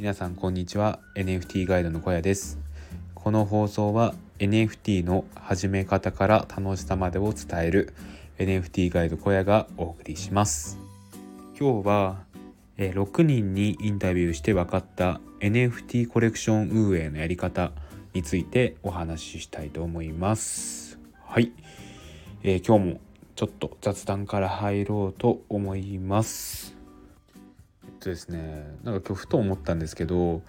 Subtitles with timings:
[0.00, 0.98] 皆さんこんにちは。
[1.14, 2.58] NFT ガイドの小屋です。
[3.14, 7.92] この放送は NFT の始め方から楽しさまでを伝える
[8.38, 10.78] NFT ガイド小屋がお送りします。
[11.54, 12.24] 今日は
[12.78, 17.72] 6人にインタビューして分かった NFT コレクション運営のやり方
[18.14, 20.98] についてお話ししたいと思います。
[21.26, 21.52] はい、
[22.42, 23.00] えー、今日も
[23.36, 26.79] ちょっと雑談から入ろうと思います。
[28.00, 30.42] とですねなんか今日ふと思ったんですけど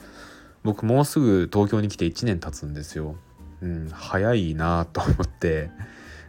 [0.64, 3.16] 僕もうすぐ東京に来て1年経つんですよ。
[3.62, 5.70] うん、早いなと思って。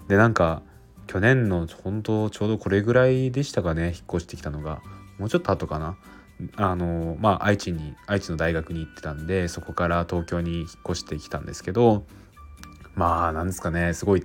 [0.09, 0.63] でなんか
[1.07, 4.83] 去年の本当ちょうどこれぐらいでしたかね引っ越してきたのが。
[5.19, 5.97] もうちょっと後かな。
[6.57, 12.05] あのまあ愛知に愛知の大学に行ってたんでそこから東京に引っ越してきたんですけど
[12.97, 14.25] まあなんですかねすごい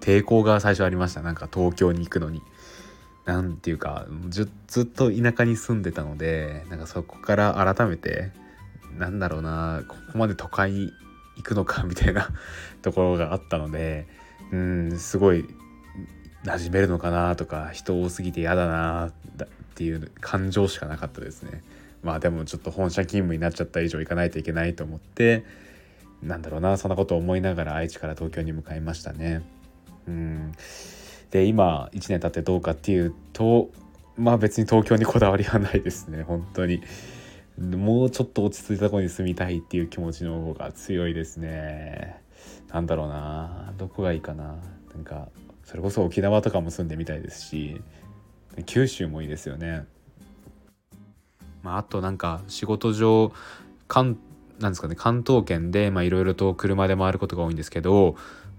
[0.00, 1.22] 抵抗が最初ありました。
[1.22, 2.42] なんか東京に行くのに。
[3.24, 4.50] 何て言うかず
[4.82, 8.30] っと田舎に住んでたのでなんかそこから改めて
[8.98, 10.92] なんだろうなここまで都会に
[11.36, 12.28] 行くのかみたいな
[12.82, 14.06] ところがあったので
[14.52, 15.44] うんすごい
[16.44, 19.12] 馴染めるのかなとか人多すぎて嫌だなっ
[19.74, 21.64] ていう感情しかなかったですね。
[22.02, 25.42] まあでもちょっと本社勤務になっちゃった以上行かないといけないと思って
[26.22, 29.42] なんだろうなそんなことを思いながら愛知から東京に向かいましたね。
[30.06, 30.52] うん
[31.34, 33.68] で今1年経ってどうかっていうと
[34.16, 36.22] まあ別に東京にこだわりはないですね。
[36.28, 36.80] 本当に。
[37.58, 42.20] もうちょっと落ち着いたとこに住みたいっていう気持ちの方が強いですね。
[42.72, 43.72] なんだろうな。
[43.78, 44.54] どこがいいかな。
[44.94, 45.28] なんか
[45.64, 47.80] それこそ沖縄とかも住んでみたいですし
[48.66, 49.86] 九州もいいですよね。
[51.64, 53.32] まああとなんか仕事上
[53.88, 54.20] 関
[54.60, 58.14] なんですかね関東圏でいろいろと車で回ることが多いんですけど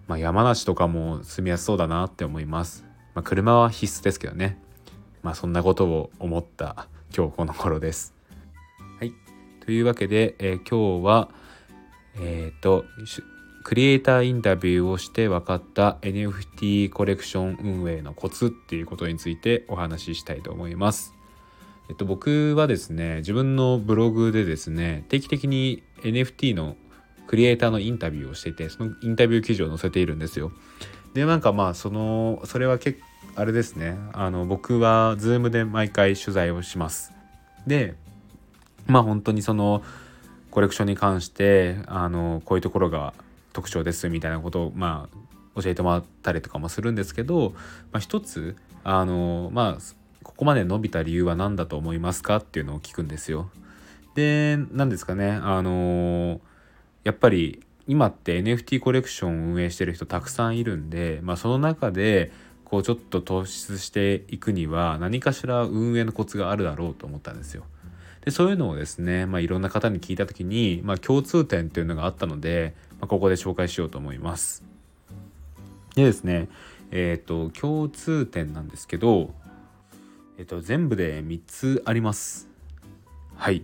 [0.07, 2.85] まあ、山梨とかも住みやすそうだなって思います。
[3.13, 4.59] まあ、車は必須ですけどね。
[5.23, 8.13] まあ、そんなことを思った今日この頃です。
[8.99, 9.13] はい。
[9.65, 11.29] というわけで、えー、今日は、
[12.15, 12.85] えっ、ー、と、
[13.63, 21.15] クリエイターインタビューをして分かった NFT コレクション運営のコツっていうことについてお話ししたいと思います。
[21.89, 26.75] えっと、僕はですね自分のブログでですね定期的に NFT の
[27.27, 30.51] クリエイターのインタビューをしていてそのインタビュー記事を載せているんですよ。
[31.13, 32.99] でなんかまあそのそれは結
[33.35, 37.13] あれですねあの僕は Zoom で毎回取材をします。
[37.67, 37.95] で
[38.87, 39.83] まあ本当にその
[40.51, 43.13] コレクションに関してあのこういうところが
[43.53, 45.09] 特徴ですみたいなことをま
[45.55, 47.51] あ教えてもらったりとかもするんですけど、
[47.91, 49.81] まあ、一つあのまあ
[50.23, 53.49] ここまで伸びた理由は何だと思いますかっていうのを聞くんですよ。
[54.15, 56.39] で何ですかねあの
[57.05, 62.31] やっぱり今って NFT コレクションを運営してる人たくさんいるんで、まあ、その中で
[62.65, 67.63] こうちょっと突出していくには何かしら運営のコツがあるだろうと思ったんですよ。
[68.25, 74.63] でそういうのをですね、まあ、いろんな方に聞いた時に、まあ、共通点っていうのがあったので、まあ、ここで紹介しようと思います。
[75.95, 76.49] でですね
[76.91, 79.31] えっ、ー、と共通点なんですけど、
[80.39, 82.49] えっ、ー、と全部で3つあります。
[83.35, 83.63] はい。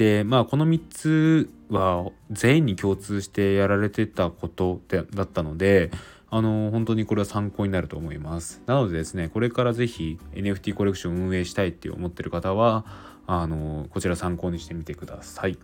[0.00, 5.90] でまあこの3つは全員に共通してやられてたことでだったので
[6.30, 8.62] あの本当にこれは参考になると思います。
[8.64, 12.86] なのでですねこれから是非 NFT コレクションを運営したいって思ってる方は
[13.26, 15.58] あのこちら参考にしてみてください。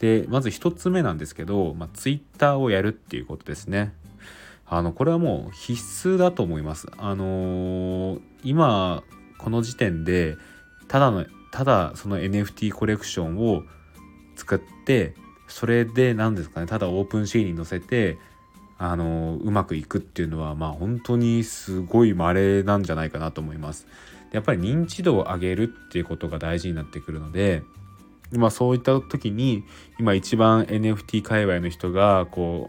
[0.00, 3.92] でまず1つ目なんですけど、まあ、Twitter をやるっていうことですね。
[4.64, 6.86] あのこれはもう必須だと思います。
[6.96, 9.02] あの今
[9.36, 10.38] この時点で
[10.88, 13.62] ただのただその NFT コレクションを
[14.34, 15.14] 作って
[15.46, 18.18] それで何ですかねただオープンシーンに載せて
[18.76, 23.86] あのうまくいくっていうのはまあ本当にすごい稀なんじゃないかなと思います。
[24.32, 27.62] やっぱり認知度を上げるっていうことが大事になってくるので、
[28.32, 29.62] まあ、そういった時に
[30.00, 32.68] 今一番 NFT 界隈の人がこ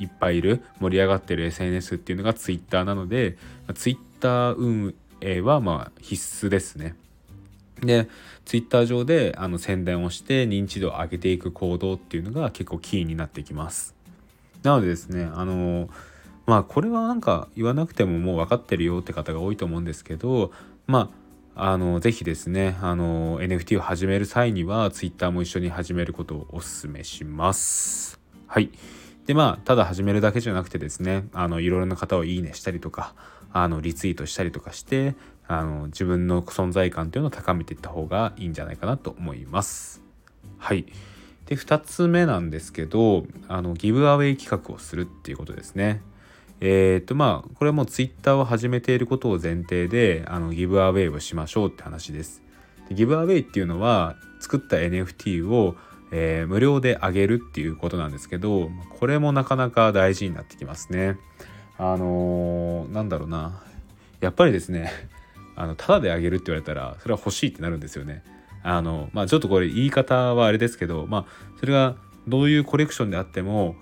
[0.00, 3.38] ういっぱいいる盛り上がってる SNS っていうのが Twitter なので
[3.72, 6.96] Twitter 運営はまあ必須ですね。
[7.80, 8.08] で
[8.44, 13.94] ツイッター上であの宣伝をして認知度を上げていく行動っていうのが結構キーになってきます。
[14.62, 15.88] なのでですねあの
[16.46, 20.52] まあこれはなんか言わなくてももう分かってるよって方が多いと思うんですけど
[20.86, 21.10] ま
[21.54, 28.20] ああのぜひですねあの NFT を始める際には Twitter も一緒に始めることをお勧めします。
[28.46, 28.70] はい。
[29.26, 33.14] でまあただ始めるだけじゃなくてですねあのいろいろな方をいいねしたりとか
[33.52, 35.14] あのリツイートしたりとかして
[35.48, 40.02] あの自分の存在感というのを高めていった方がいいんじゃないかなと思います。
[40.58, 40.86] はい
[41.46, 46.02] で2つ目なんですけどあのギブアウェイ企画をするっていうことですね。
[46.60, 52.42] えっ、とまあこれもう Twitter を始めていることを前提であのギブアウェイをしましょうって話です。
[52.90, 55.76] ギブアウェイっていうのは作った NFT を、
[56.12, 61.16] えー、無料であげるっていうことなんですけどこれもなかなか大事になってきますね。
[61.78, 63.62] あのー、なんだろうな
[64.20, 64.90] やっぱりですね
[65.56, 68.22] あのタダであげるって言われたらそれは欲しいってなるんですよね。
[68.62, 71.96] あのまあちょっとこれ言い方はあれですけどまあそれが
[72.28, 73.76] どういうコレクションであっても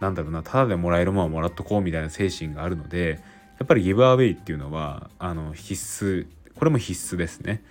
[0.00, 3.20] なんだろうなタダでもらえるものはもらっとこうみたいな精神があるので
[3.58, 7.64] やっぱりギブアウェイっていうのはあの必須これも必須ですね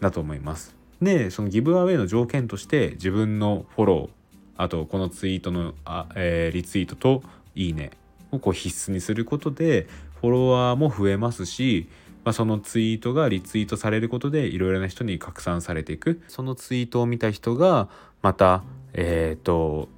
[0.00, 0.74] だと思います。
[1.00, 4.20] でそのギブアウェイの条件として自分のフォロー
[4.56, 7.22] あとこのツイートのあ、えー、リツイートと
[7.54, 7.92] いいね
[8.30, 9.86] をこう必須にすることで
[10.20, 11.88] フォロワーも増えますし、
[12.24, 17.88] まあ、そのツイートがリツイートされることでいろいろな人に拡散されていくそのツイートを見た人が
[18.22, 18.62] また
[18.92, 19.88] えっ、ー、と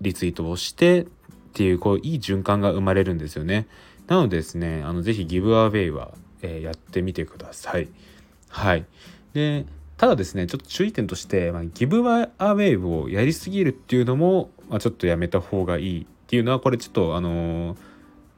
[0.00, 1.06] リツイートをしてっ
[1.54, 3.66] ていうこういい循環が生まれるんですよね。
[4.06, 7.88] なのでですねあのぜひギブアウェイは、えー、やってみてください。
[8.48, 8.84] はい
[9.34, 9.66] で
[9.96, 17.76] ただですねちょっと注意点として、まあ、ギブアウェイをやりすぎるっていうのも、まあ、ちょっとやめた方がいいっていうのはこれちょっとあのー、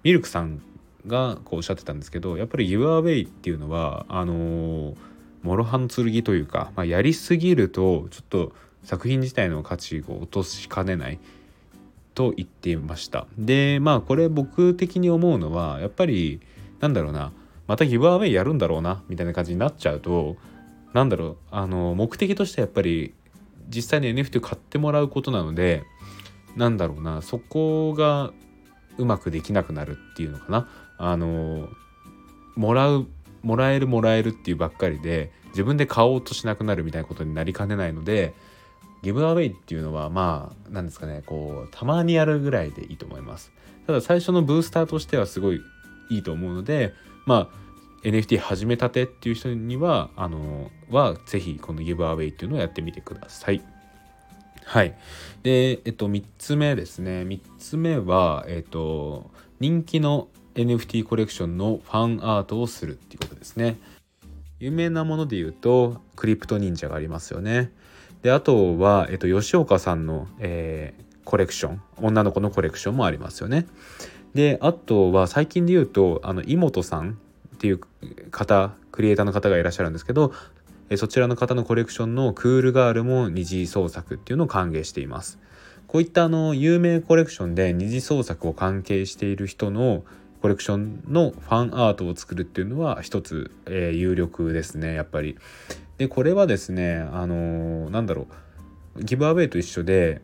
[0.02, 0.61] ミルクさん
[1.06, 4.97] がこうおっしゃってたんですけどやっぱりギブアウェイっていうのはあのー、
[5.43, 8.53] 諸刃の剣というか、まあ、やりすぎるとちょっと
[8.83, 11.19] 作品自体の価値を落としかねない
[12.15, 13.27] と言っていました。
[13.37, 16.41] でまあこれ僕的に思うのはやっぱり
[16.81, 17.33] なんだろうな
[17.67, 20.37] またギブアウェイやるんだろうなみたいな感じになっちゃうと
[20.93, 23.15] なんだろうあの目的としてやっぱり
[23.69, 25.83] 実際に NFT を買ってもらうことなので
[26.57, 28.33] なんだろうなそこが
[28.97, 30.69] うまくできなくなるっていうのかな。
[31.11, 31.69] あの
[32.56, 33.06] もらう
[33.43, 38.35] もらえるもらえるっていうばっかりで自分で買おうとしなくなるみたいなことになりかねないので
[39.03, 43.53] ギブアウェイっていうのはまあ何ですかねこうたまにやるぐらいでいいと思います。
[43.87, 45.61] ただ最初のブースターとしてはすごい
[46.09, 46.95] いいと思うので
[47.27, 47.65] まあ
[48.03, 53.62] NFT 始めたてっていう人にはあのはぜひこのギブアウェイっていうのをやってみてください。
[54.65, 54.97] はい。
[55.43, 57.25] でえっと3つ目ですね。
[57.25, 59.31] 3つ目はえっと
[59.61, 63.77] 人気の NFT コレクションのファンアートをするっていうことですね
[64.61, 67.73] 有名なもので言うとクリプト忍者がありますよね
[68.23, 73.67] であとは、えっと、吉岡さんの、えー、コレクション女の子のコレクションもありますよね。
[74.35, 77.19] であとは最近で言うとあの妹さん
[77.55, 77.81] っていう
[78.31, 80.33] 方クリエイターの方がいらっしゃるんですけど
[80.97, 85.39] そちらの方のコレクションのクールガールも二次創作っていうのを歓迎しています。
[85.87, 90.03] こういったあの有名コレクションで二次創作を関係している人の
[90.44, 95.38] コレクションのファンアートを作るっていうのは一つ、えー、有力ですねやっぱり。
[95.96, 98.26] でこれはですねあのー、なんだろ
[98.94, 100.20] うギブアウェイと一緒で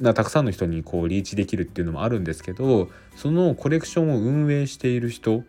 [0.00, 5.42] たくさんの人にこうリーチできるっていうのもあるんですけどそのコレクションを運営している人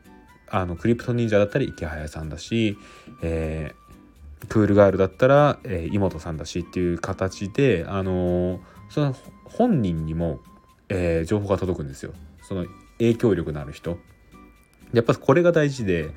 [0.49, 2.75] あのクリプト忍者だったら池早さんだし、
[3.21, 8.59] えー、クールガールだったら、えー、妹さんだしっていう形で、あのー、
[8.89, 9.15] その
[9.45, 10.39] 本人にも、
[10.89, 12.65] えー、情報が届くんですよその
[12.99, 13.97] 影響力のある人
[14.93, 16.11] やっぱこれが大事で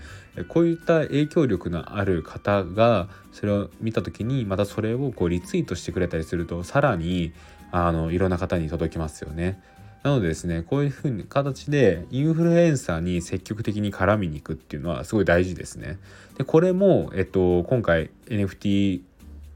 [0.49, 7.33] こういった影響力のある方がそれを見た時にまたそれをこうリツイートしてくれたりするとさらに
[7.73, 9.61] あのいろんな方に届きますよね。
[10.03, 15.99] なのでですねこういうふうに形でインフルエンサーに積極的に絡みに行くっていうのはすごい大事ですね。
[16.39, 19.03] でこれも、えっと、今回 NFT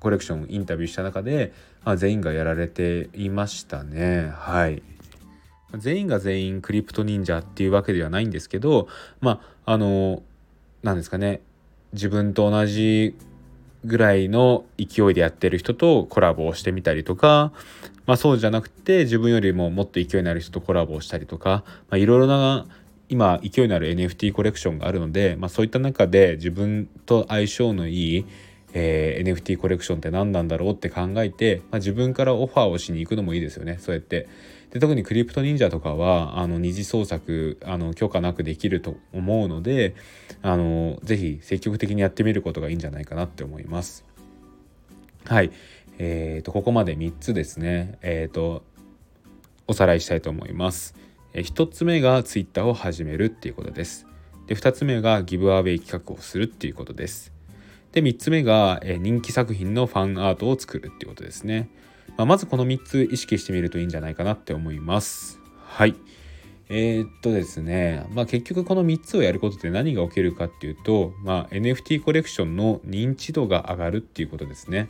[0.00, 1.54] コレクションインタビューした中で、
[1.85, 4.33] まあ、全員がやられていましたね。
[4.35, 4.83] はい
[5.78, 8.88] 全員が全員クリプト忍者っていうわけではないんですけど
[9.21, 10.23] まああの
[10.83, 11.40] 何ですかね。
[11.93, 13.14] 自分と同じ
[13.85, 17.52] ぐらいの勢いでやってる人とコラボをしてみたりとか、
[18.07, 22.66] まあ、そうじゃなくて自分よりももっと勢いのある人とコラボをしたりとかいろいろな
[23.09, 28.26] 今勢いのある NFT コレクションがあるので、まあ、そういった中で自分と相性のいい、
[28.73, 33.76] えー、NFT コレクションって何なんだろうって考えて、まあ、自分からオファーをしに行くのもいいですよね。
[33.78, 34.26] そうやって
[34.75, 39.95] で特にクリプト忍者とかはあの二次創作あの許可なくできると思うので
[40.43, 44.04] あのぜひ積極的にやってみることがいいんじゃないかなって思います。
[45.26, 45.52] はい、
[45.99, 48.64] えーと、ここまで3つですね、えーと、
[49.69, 50.97] おさらいしたいと思います。
[51.33, 54.09] え1つ目が Twitter を始めるっていうことです。
[54.49, 57.33] で2つ目がギブアウェイ企画をするっていうことです。
[57.93, 61.69] で3つ目が、え人気作品のファンアートを作るっていうことですね。
[62.16, 65.40] まあ、まずこの3つ意識してみるといいんじゃないかなって思います。
[65.66, 65.94] はい。
[66.68, 74.88] えー、っとですね、まあ、結局この3つをやることで何が起きるかっていうと、まあ、NFT コレクションの認知度が上がるっていうことですね。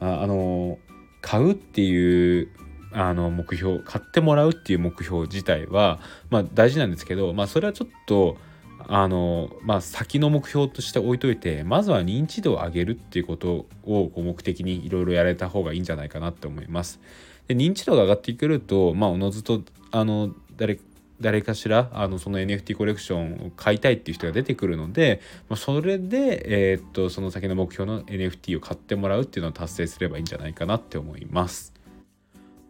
[0.00, 0.78] ああの
[1.20, 2.48] 買うっていう
[2.92, 5.98] あの目標買ってもらうっていう目標自体は、
[6.30, 8.38] まあ、大事なんですけど、まあ、それはちょっと
[8.86, 17.00] あのまあ先の目標として置いといてまずは認知度を上げるっていうことを目的にいろいろやれた方がいいんじゃないかなって思います。
[17.48, 20.78] で認知度が上がってくるとまあおのずとあの誰
[21.20, 31.72] 誰かしらあのその NFT コレクションを買いたいっていう人が出てくるので、まあ、それで、えー、っとその先の目標の NFT を買ってもらうっていうのを達成すればいいんじゃないかなって思います。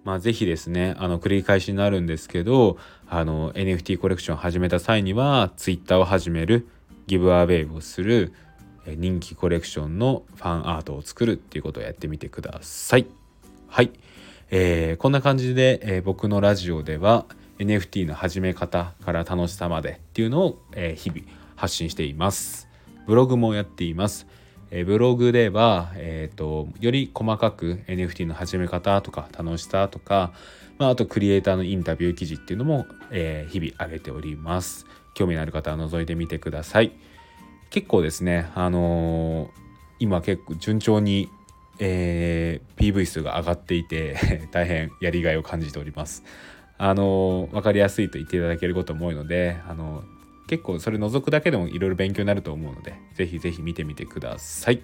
[0.09, 2.79] まあ、ぜひですねあの繰り返しになるんですけど
[3.11, 6.67] あの NFT コレクション始めた際には Twitter を始める
[7.07, 8.33] ギブアウェイをする
[8.87, 13.07] 人気コレクションのファンアートを作るっていうことをやってみてください。
[13.67, 13.91] はい、
[14.51, 17.27] えー、こんな感じで、えー、僕のラジオでは
[17.59, 21.21] NFT の始め方から楽しさまでっていうのを、えー、日々
[21.55, 22.67] 発信しています。
[23.07, 24.27] ブログもやっています。
[24.71, 30.33] え、ブログでは、えーと、より細かく NFT の始め方とか楽しさとか、
[30.79, 34.87] まあ、あとクリエイターのインタビュー記事っていうのも、えー、日々上げております。
[35.15, 36.93] 興味のある方は覗いてみてください。
[37.71, 39.49] 結構ですね、あのー、
[40.01, 41.29] 今結構順調に、
[41.81, 44.17] えー、PV 数が上がっていて
[44.53, 46.25] 大変やりがいを感じております。
[46.81, 50.05] あの分かりやすいと言っていただけることも多いのであの
[50.49, 54.81] 結構それ覗くだけでもいろいろ勉強になると思うのでぜひぜひ見てみてください。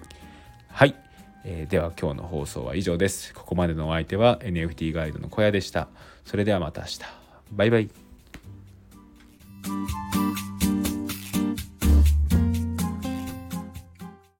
[0.69, 0.95] はい、
[1.43, 3.33] えー、では今日の放送は以上です。
[3.33, 5.89] ここまでのお相手は NFT ガイドの小屋でした。
[6.23, 6.99] それではまた明日。
[7.51, 7.89] バイバイ。